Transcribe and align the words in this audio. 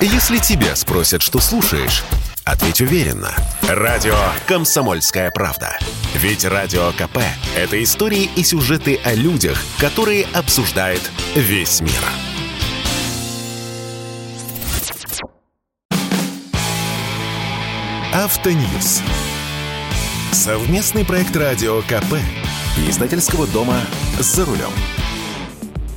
Если 0.00 0.36
тебя 0.38 0.76
спросят, 0.76 1.22
что 1.22 1.40
слушаешь, 1.40 2.04
ответь 2.44 2.82
уверенно. 2.82 3.34
Радио 3.62 4.14
«Комсомольская 4.46 5.30
правда». 5.30 5.78
Ведь 6.14 6.44
Радио 6.44 6.92
КП– 6.92 7.18
это 7.56 7.82
истории 7.82 8.28
и 8.36 8.44
сюжеты 8.44 9.00
о 9.04 9.14
людях, 9.14 9.58
которые 9.78 10.26
обсуждает 10.34 11.00
весь 11.34 11.80
мир. 11.80 11.92
Автоньюз. 18.12 19.00
Совместный 20.30 21.06
проект 21.06 21.34
Радио 21.34 21.80
КП. 21.82 22.16
Издательского 22.86 23.46
дома 23.46 23.80
«За 24.18 24.44
рулем». 24.44 24.72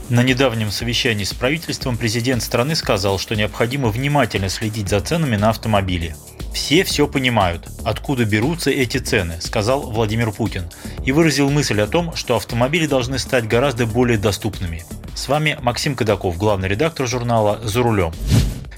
На 0.09 0.23
недавнем 0.23 0.71
совещании 0.71 1.23
с 1.23 1.35
правительством 1.35 1.95
президент 1.95 2.41
страны 2.41 2.75
сказал, 2.75 3.19
что 3.19 3.35
необходимо 3.35 3.89
внимательно 3.89 4.49
следить 4.49 4.89
за 4.89 5.01
ценами 5.01 5.35
на 5.35 5.49
автомобили. 5.49 6.15
Все 6.51 6.83
все 6.83 7.07
понимают, 7.07 7.69
откуда 7.85 8.25
берутся 8.25 8.71
эти 8.71 8.97
цены, 8.97 9.39
сказал 9.39 9.91
Владимир 9.91 10.31
Путин, 10.31 10.63
и 11.05 11.11
выразил 11.11 11.51
мысль 11.51 11.79
о 11.79 11.87
том, 11.87 12.15
что 12.15 12.35
автомобили 12.35 12.87
должны 12.87 13.19
стать 13.19 13.47
гораздо 13.47 13.85
более 13.85 14.17
доступными. 14.17 14.83
С 15.13 15.27
вами 15.27 15.59
Максим 15.61 15.95
Кадаков, 15.95 16.37
главный 16.37 16.69
редактор 16.69 17.05
журнала 17.05 17.59
«За 17.63 17.83
рулем». 17.83 18.11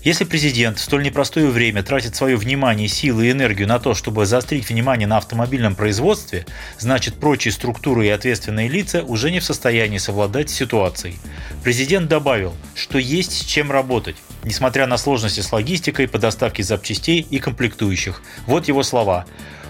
Если 0.04 0.24
президент 0.24 0.80
в 0.80 0.82
столь 0.82 1.04
непростое 1.04 1.48
время 1.50 1.84
тратит 1.84 2.16
свое 2.16 2.36
внимание, 2.36 2.88
силы 2.88 3.28
и 3.28 3.32
энергию 3.32 3.68
на 3.68 3.78
то, 3.78 3.94
чтобы 3.94 4.26
заострить 4.26 4.68
внимание 4.68 5.08
на 5.08 5.18
автомобильном 5.18 5.76
производстве, 5.76 6.48
значит 6.80 7.16
прочие 7.16 7.52
структуры 7.52 8.08
и 8.08 8.10
ответственные 8.10 8.68
лица 8.68 9.04
уже 9.04 9.30
не 9.30 9.40
в 9.40 9.44
состоянии 9.44 10.00
совладать 10.00 10.50
с 10.50 10.56
ситуацией. 10.56 11.20
Президент 11.64 12.10
добавил, 12.10 12.56
что 12.74 12.98
есть 12.98 13.32
с 13.32 13.46
чем 13.46 13.72
работать, 13.72 14.16
несмотря 14.44 14.88
на 14.88 14.98
сложности 14.98 15.42
с 15.42 15.52
логистикой 15.52 16.08
по 16.08 16.18
доставке 16.18 16.64
запчастей 16.64 17.20
и 17.30 17.38
комплектующих. 17.38 18.24
Вот 18.48 18.68
его 18.68 18.82
слова. 18.82 19.28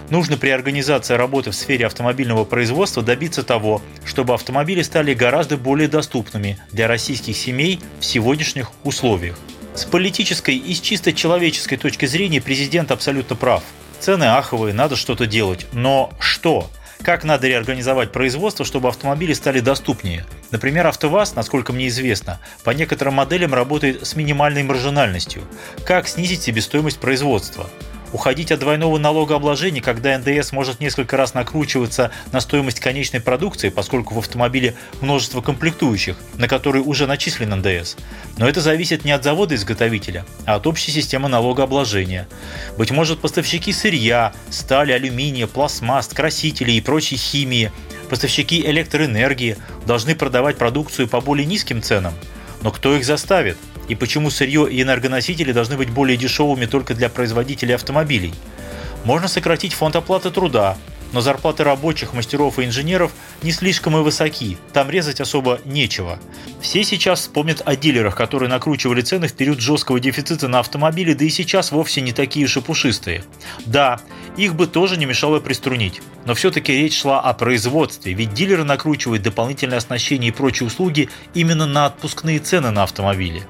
Нужно 0.08 0.38
при 0.38 0.48
организации 0.48 1.12
работы 1.12 1.50
в 1.50 1.54
сфере 1.54 1.84
автомобильного 1.84 2.46
производства 2.46 3.02
добиться 3.02 3.42
того, 3.42 3.82
чтобы 4.06 4.32
автомобили 4.32 4.80
стали 4.80 5.12
гораздо 5.12 5.58
более 5.58 5.88
доступными 5.88 6.58
для 6.70 6.88
российских 6.88 7.36
семей 7.36 7.80
в 8.00 8.04
сегодняшних 8.06 8.70
условиях. 8.82 9.38
С 9.74 9.84
политической 9.86 10.56
и 10.56 10.74
с 10.74 10.80
чисто 10.80 11.12
человеческой 11.12 11.76
точки 11.76 12.04
зрения 12.06 12.42
президент 12.42 12.90
абсолютно 12.90 13.36
прав. 13.36 13.62
Цены 14.00 14.24
аховые, 14.24 14.74
надо 14.74 14.96
что-то 14.96 15.26
делать. 15.26 15.66
Но 15.72 16.12
что? 16.18 16.70
Как 17.02 17.24
надо 17.24 17.48
реорганизовать 17.48 18.12
производство, 18.12 18.64
чтобы 18.64 18.88
автомобили 18.88 19.32
стали 19.32 19.60
доступнее? 19.60 20.24
Например, 20.50 20.86
АвтоВАЗ, 20.86 21.34
насколько 21.34 21.72
мне 21.72 21.88
известно, 21.88 22.38
по 22.64 22.70
некоторым 22.70 23.14
моделям 23.14 23.54
работает 23.54 24.06
с 24.06 24.14
минимальной 24.14 24.62
маржинальностью. 24.62 25.42
Как 25.84 26.06
снизить 26.06 26.42
себестоимость 26.42 26.98
производства? 26.98 27.68
Уходить 28.12 28.52
от 28.52 28.60
двойного 28.60 28.98
налогообложения, 28.98 29.80
когда 29.80 30.16
НДС 30.18 30.52
может 30.52 30.80
несколько 30.80 31.16
раз 31.16 31.32
накручиваться 31.32 32.10
на 32.30 32.40
стоимость 32.40 32.78
конечной 32.78 33.20
продукции, 33.20 33.70
поскольку 33.70 34.14
в 34.14 34.18
автомобиле 34.18 34.74
множество 35.00 35.40
комплектующих, 35.40 36.16
на 36.36 36.46
которые 36.46 36.82
уже 36.82 37.06
начислен 37.06 37.56
НДС. 37.56 37.96
Но 38.36 38.46
это 38.46 38.60
зависит 38.60 39.04
не 39.06 39.12
от 39.12 39.24
завода-изготовителя, 39.24 40.26
а 40.44 40.56
от 40.56 40.66
общей 40.66 40.90
системы 40.92 41.28
налогообложения. 41.28 42.28
Быть 42.76 42.90
может, 42.90 43.20
поставщики 43.20 43.72
сырья, 43.72 44.34
стали, 44.50 44.92
алюминия, 44.92 45.46
пластмасс, 45.46 46.08
красителей 46.08 46.76
и 46.76 46.80
прочей 46.82 47.16
химии, 47.16 47.72
поставщики 48.10 48.60
электроэнергии 48.60 49.56
должны 49.86 50.14
продавать 50.14 50.58
продукцию 50.58 51.08
по 51.08 51.22
более 51.22 51.46
низким 51.46 51.80
ценам. 51.80 52.12
Но 52.62 52.70
кто 52.70 52.96
их 52.96 53.04
заставит? 53.04 53.58
И 53.88 53.94
почему 53.94 54.30
сырье 54.30 54.70
и 54.70 54.80
энергоносители 54.80 55.52
должны 55.52 55.76
быть 55.76 55.90
более 55.90 56.16
дешевыми 56.16 56.66
только 56.66 56.94
для 56.94 57.08
производителей 57.08 57.74
автомобилей? 57.74 58.32
Можно 59.04 59.26
сократить 59.26 59.74
фонд 59.74 59.96
оплаты 59.96 60.30
труда, 60.30 60.76
но 61.12 61.20
зарплаты 61.20 61.64
рабочих, 61.64 62.14
мастеров 62.14 62.58
и 62.58 62.64
инженеров 62.64 63.12
не 63.42 63.52
слишком 63.52 63.96
и 63.96 64.00
высоки, 64.00 64.56
там 64.72 64.90
резать 64.90 65.20
особо 65.20 65.60
нечего. 65.64 66.18
Все 66.60 66.84
сейчас 66.84 67.20
вспомнят 67.20 67.62
о 67.64 67.76
дилерах, 67.76 68.16
которые 68.16 68.48
накручивали 68.48 69.02
цены 69.02 69.28
в 69.28 69.34
период 69.34 69.60
жесткого 69.60 70.00
дефицита 70.00 70.48
на 70.48 70.60
автомобили, 70.60 71.12
да 71.12 71.24
и 71.24 71.28
сейчас 71.28 71.72
вовсе 71.72 72.00
не 72.00 72.12
такие 72.12 72.46
уж 72.46 72.56
и 72.56 72.60
пушистые. 72.60 73.24
Да, 73.66 74.00
их 74.36 74.54
бы 74.54 74.66
тоже 74.66 74.96
не 74.96 75.04
мешало 75.04 75.40
приструнить. 75.40 76.00
Но 76.24 76.34
все-таки 76.34 76.72
речь 76.72 77.00
шла 77.00 77.20
о 77.20 77.34
производстве, 77.34 78.12
ведь 78.12 78.32
дилеры 78.32 78.64
накручивают 78.64 79.22
дополнительное 79.22 79.78
оснащение 79.78 80.28
и 80.28 80.34
прочие 80.34 80.66
услуги 80.66 81.08
именно 81.34 81.66
на 81.66 81.86
отпускные 81.86 82.38
цены 82.38 82.70
на 82.70 82.84
автомобили. 82.84 83.42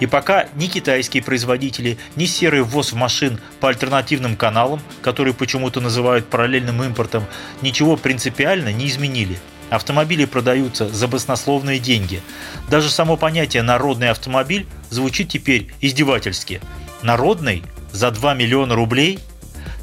И 0.00 0.06
пока 0.06 0.48
ни 0.54 0.66
китайские 0.66 1.22
производители, 1.22 1.98
ни 2.14 2.26
серый 2.26 2.62
ввоз 2.62 2.92
машин 2.92 3.40
по 3.60 3.68
альтернативным 3.68 4.36
каналам, 4.36 4.80
которые 5.02 5.34
почему-то 5.34 5.80
называют 5.80 6.26
параллельным 6.28 6.82
импортом, 6.82 7.24
ничего 7.62 7.96
принципиально 7.96 8.72
не 8.72 8.86
изменили. 8.86 9.38
Автомобили 9.70 10.24
продаются 10.24 10.88
за 10.88 11.08
баснословные 11.08 11.78
деньги. 11.78 12.22
Даже 12.70 12.90
само 12.90 13.16
понятие 13.16 13.62
«народный 13.62 14.10
автомобиль» 14.10 14.66
звучит 14.88 15.28
теперь 15.28 15.72
издевательски. 15.80 16.60
Народный? 17.02 17.62
За 17.92 18.10
2 18.10 18.34
миллиона 18.34 18.74
рублей? 18.74 19.18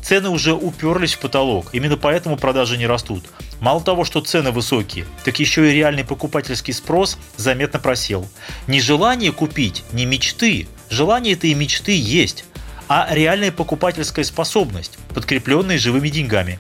Цены 0.06 0.30
уже 0.30 0.54
уперлись 0.54 1.16
в 1.16 1.20
потолок, 1.20 1.70
именно 1.74 1.98
поэтому 1.98 2.38
продажи 2.38 2.78
не 2.78 2.86
растут. 2.86 3.24
Мало 3.60 3.82
того, 3.82 4.06
что 4.06 4.22
цены 4.22 4.52
высокие, 4.52 5.08
так 5.24 5.40
еще 5.40 5.68
и 5.68 5.74
реальный 5.74 6.04
покупательский 6.04 6.74
спрос 6.74 7.18
заметно 7.38 7.80
просел. 7.80 8.30
Не 8.68 8.80
желание 8.82 9.32
купить, 9.32 9.84
не 9.94 10.06
мечты. 10.06 10.68
Желание 10.92 11.34
это 11.34 11.48
и 11.48 11.56
мечты 11.56 12.00
есть, 12.00 12.46
а 12.88 13.08
реальная 13.10 13.52
покупательская 13.52 14.24
способность, 14.24 15.00
подкрепленная 15.16 15.80
живыми 15.80 16.10
деньгами. 16.10 16.60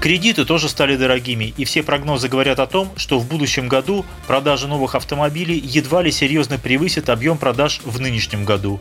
Кредиты 0.00 0.44
тоже 0.44 0.68
стали 0.68 0.96
дорогими, 0.96 1.54
и 1.56 1.64
все 1.64 1.84
прогнозы 1.84 2.26
говорят 2.26 2.58
о 2.58 2.66
том, 2.66 2.90
что 2.96 3.20
в 3.20 3.28
будущем 3.28 3.68
году 3.68 4.04
продажи 4.26 4.66
новых 4.66 4.96
автомобилей 4.96 5.56
едва 5.56 6.02
ли 6.02 6.10
серьезно 6.10 6.58
превысят 6.58 7.08
объем 7.10 7.38
продаж 7.38 7.80
в 7.84 8.00
нынешнем 8.00 8.44
году. 8.44 8.80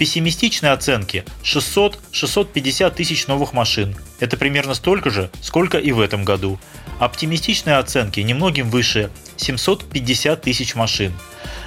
Пессимистичные 0.00 0.72
оценки– 0.72 1.26
600-650 1.44 2.94
тысяч 2.94 3.26
новых 3.26 3.52
машин. 3.52 3.94
Это 4.18 4.38
примерно 4.38 4.72
столько 4.72 5.10
же, 5.10 5.28
сколько 5.42 5.76
и 5.76 5.92
в 5.92 6.00
этом 6.00 6.24
году. 6.24 6.58
Оптимистичные 6.98 7.76
оценки 7.76 8.20
немногим 8.20 8.70
выше– 8.70 9.10
750 9.36 10.40
тысяч 10.40 10.74
машин. 10.74 11.12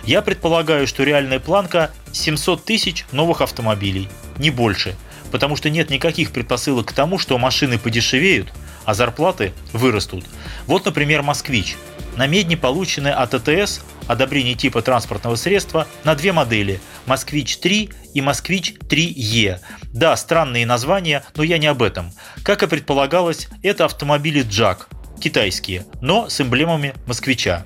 Я 0.04 0.24
предполагаю, 0.24 0.88
что 0.88 1.04
реальная 1.04 1.40
планка– 1.40 1.92
700 2.12 2.66
тысяч 2.66 3.06
новых 3.12 3.42
автомобилей, 3.42 4.10
не 4.40 4.50
больше, 4.50 4.96
потому 5.32 5.56
что 5.56 5.70
нет 5.70 5.92
никаких 5.92 6.32
предпосылок 6.32 6.88
к 6.88 6.94
тому, 6.94 7.20
что 7.20 7.38
машины 7.38 7.78
подешевеют, 7.78 8.52
а 8.86 8.94
зарплаты 8.94 9.54
вырастут. 9.72 10.26
Вот, 10.68 10.86
например, 10.86 11.22
«Москвич». 11.22 11.76
На 12.16 12.28
медне 12.28 12.56
получены 12.56 13.08
от 13.08 13.34
АТС 13.34 13.82
одобрение 14.08 14.54
типа 14.56 14.82
транспортного 14.82 15.36
средства 15.36 15.88
на 16.04 16.16
две 16.16 16.32
модели– 16.32 16.80
«Москвич-3» 17.06 17.94
и 18.14 18.22
«Москвич-3Е». 18.22 19.60
Да, 19.92 20.16
странные 20.16 20.66
названия, 20.66 21.24
но 21.36 21.44
я 21.44 21.58
не 21.58 21.68
об 21.68 21.82
этом. 21.82 22.12
Как 22.44 22.64
и 22.64 22.68
предполагалось, 22.68 23.50
это 23.62 23.86
автомобили 23.86 24.44
«Джак», 24.44 24.90
китайские, 25.20 25.86
но 26.02 26.30
с 26.30 26.40
эмблемами 26.40 26.94
«Москвича». 27.08 27.66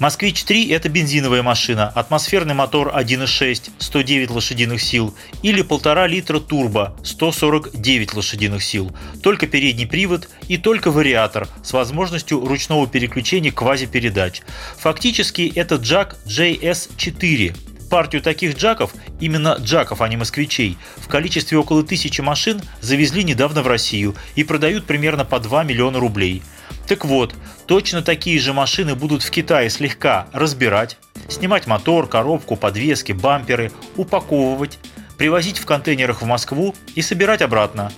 Москвич-3– 0.00 0.72
это 0.74 0.88
бензиновая 0.88 1.42
машина, 1.42 1.88
атмосферный 1.88 2.54
мотор 2.54 2.88
1.6, 2.88 3.70
109 3.78 4.30
лошадиных 4.30 4.80
сил 4.80 5.14
или 5.42 5.62
1,5 5.62 6.08
литра 6.08 6.40
турбо, 6.40 6.96
149 7.04 8.14
лошадиных 8.14 8.62
сил, 8.62 8.96
только 9.22 9.46
передний 9.46 9.86
привод 9.86 10.30
и 10.48 10.56
только 10.56 10.90
вариатор 10.90 11.48
с 11.62 11.74
возможностью 11.74 12.42
ручного 12.42 12.86
переключения 12.86 13.52
квазипередач. 13.52 14.40
Фактически 14.78 15.52
это 15.54 15.74
джак 15.74 16.16
JS4, 16.24 17.69
партию 17.90 18.22
таких 18.22 18.56
джаков, 18.56 18.94
именно 19.20 19.58
джаков, 19.60 20.00
а 20.00 20.08
не 20.08 20.16
москвичей, 20.16 20.78
в 20.96 21.08
количестве 21.08 21.58
около 21.58 21.82
тысячи 21.82 22.22
машин 22.22 22.62
завезли 22.80 23.24
недавно 23.24 23.62
в 23.62 23.66
Россию 23.66 24.14
и 24.36 24.44
продают 24.44 24.86
примерно 24.86 25.26
по 25.26 25.38
2 25.38 25.64
миллиона 25.64 25.98
рублей. 25.98 26.42
Так 26.86 27.04
вот, 27.04 27.34
точно 27.66 28.00
такие 28.00 28.40
же 28.40 28.52
машины 28.52 28.94
будут 28.94 29.22
в 29.22 29.30
Китае 29.30 29.68
слегка 29.68 30.28
разбирать, 30.32 30.96
снимать 31.28 31.66
мотор, 31.66 32.08
коробку, 32.08 32.56
подвески, 32.56 33.12
бамперы, 33.12 33.70
упаковывать, 33.96 34.78
привозить 35.18 35.58
в 35.58 35.66
контейнерах 35.66 36.22
в 36.22 36.24
Москву 36.24 36.74
и 36.94 37.02
собирать 37.02 37.42
обратно. 37.42 37.92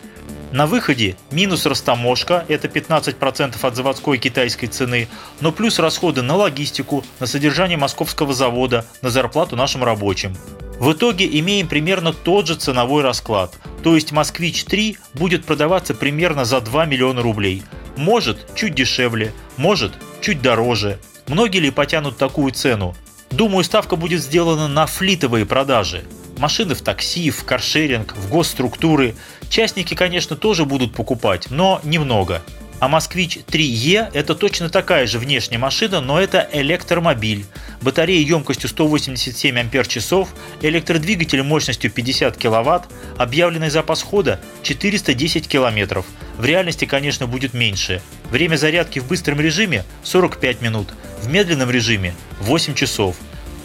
На 0.53 0.67
выходе 0.67 1.17
минус 1.31 1.67
растаможка, 1.67 2.45
это 2.49 2.69
15% 2.69 3.57
от 3.61 3.77
заводской 3.77 4.19
китайской 4.19 4.69
цены, 4.69 5.09
но 5.41 5.51
плюс 5.51 5.79
расходы 5.79 6.23
на 6.23 6.37
логистику, 6.37 7.05
на 7.19 7.27
содержание 7.27 7.79
московского 7.79 8.33
завода, 8.33 8.85
на 9.01 9.11
зарплату 9.11 9.57
нашим 9.57 9.83
рабочим. 9.83 10.37
В 10.79 10.93
итоге 10.93 11.27
имеем 11.41 11.69
примерно 11.69 12.13
тот 12.13 12.47
же 12.47 12.55
ценовой 12.55 13.03
расклад, 13.03 13.55
то 13.83 13.95
есть 13.95 14.13
«Москвич-3» 14.13 14.99
будет 15.15 15.45
продаваться 15.45 15.95
примерно 15.95 16.45
за 16.45 16.61
2 16.61 16.87
миллиона 16.87 17.23
рублей– 17.23 17.63
может, 17.97 18.55
чуть 18.55 18.75
дешевле, 18.75 19.33
может, 19.57 19.93
чуть 20.21 20.41
дороже. 20.41 20.99
Многие 21.27 21.59
ли 21.59 21.71
потянут 21.71 22.17
такую 22.17 22.53
цену? 22.53 22.95
Думаю, 23.31 23.65
ставка 23.65 23.97
будет 23.97 24.23
сделана 24.23 24.69
на 24.69 24.87
флитовые 24.87 25.47
продажи. 25.47 26.05
Машины 26.43 26.75
в 26.75 26.83
такси, 26.83 27.31
в 27.31 27.45
каршеринг, 27.45 28.17
в 28.17 28.29
госструктуры. 28.29 29.15
Частники, 29.49 29.95
конечно, 29.95 30.35
тоже 30.35 30.65
будут 30.65 30.93
покупать, 30.93 31.47
но 31.51 31.81
немного. 31.85 32.43
А 32.81 32.89
«Москвич 32.89 33.39
3Е»– 33.47 34.11
это 34.13 34.35
точно 34.35 34.69
такая 34.69 35.07
же 35.07 35.21
внешняя 35.21 35.59
машина, 35.59 36.01
но 36.01 36.21
это 36.21 36.49
электромобиль. 36.53 37.47
Батарея 37.81 38.27
емкостью 38.27 38.69
187 38.69 39.57
ампер-часов, 39.57 40.31
электродвигатель 40.63 41.45
мощностью 41.45 41.93
50 41.93 42.37
киловатт, 42.37 42.89
объявленный 43.19 43.71
запас 43.71 44.03
хода 44.03 44.41
410 44.65 45.47
километров. 45.47 46.07
В 46.39 46.45
реальности, 46.45 46.87
конечно, 46.87 47.29
будет 47.29 47.55
меньше. 47.55 48.03
Время 48.33 48.57
зарядки 48.57 48.99
в 48.99 49.07
быстром 49.07 49.41
режиме 49.41 49.85
45 50.03 50.61
минут, 50.61 50.89
в 51.23 51.29
медленном 51.29 51.71
режиме 51.71 52.17
8 52.41 52.75
часов. 52.75 53.15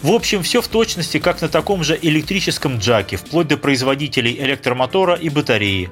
В 0.02 0.12
общем, 0.12 0.44
все 0.44 0.62
в 0.62 0.68
точности, 0.68 1.18
как 1.18 1.42
на 1.42 1.48
таком 1.48 1.82
же 1.82 1.98
электрическом 2.00 2.78
джаке, 2.78 3.16
вплоть 3.16 3.48
до 3.48 3.56
производителей 3.56 4.38
электромотора 4.38 5.14
и 5.14 5.28
батареи. 5.28 5.90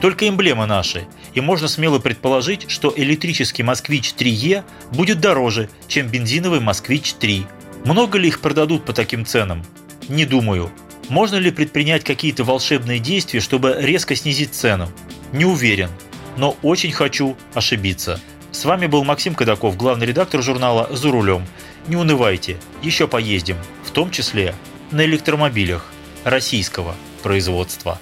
Только 0.00 0.26
эмблемы 0.26 0.66
наши, 0.66 1.06
и 1.34 1.40
можно 1.40 1.68
смело 1.68 1.98
предположить, 1.98 2.70
что 2.70 2.92
электрический 2.96 3.62
«Москвич 3.62 4.14
3Е» 4.16 4.64
будет 4.90 5.20
дороже, 5.20 5.68
чем 5.86 6.08
бензиновый 6.08 6.60
«Москвич 6.60 7.14
3». 7.20 7.44
Много 7.84 8.18
ли 8.18 8.28
их 8.28 8.40
продадут 8.40 8.84
по 8.84 8.94
таким 8.94 9.26
ценам? 9.26 9.64
Не 10.08 10.24
думаю. 10.24 10.70
Можно 11.08 11.36
ли 11.36 11.50
предпринять 11.50 12.04
какие-то 12.04 12.44
волшебные 12.44 13.00
действия, 13.00 13.40
чтобы 13.40 13.76
резко 13.78 14.16
снизить 14.16 14.54
цену? 14.54 14.88
Не 15.32 15.44
уверен, 15.44 15.90
но 16.36 16.56
очень 16.62 16.92
хочу 16.92 17.36
ошибиться. 17.54 18.18
С 18.50 18.64
вами 18.64 18.86
был 18.86 19.04
Максим 19.04 19.34
Кадаков, 19.34 19.76
главный 19.76 20.06
редактор 20.06 20.42
журнала 20.42 20.88
«За 20.90 21.10
рулем». 21.10 21.46
Не 21.88 21.96
унывайте, 21.96 22.58
еще 22.80 23.08
поездим, 23.08 23.56
в 23.84 23.90
том 23.90 24.10
числе 24.10 24.54
на 24.92 25.04
электромобилях 25.04 25.86
российского 26.22 26.94
производства. 27.22 27.98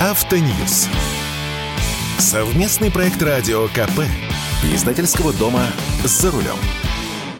Автоньюз. 0.00 0.88
Совместный 2.18 2.90
проект 2.90 3.22
радио 3.22 3.68
КП. 3.68 4.00
Издательского 4.72 5.32
дома 5.32 5.66
«За 6.04 6.30
рулем». 6.30 6.56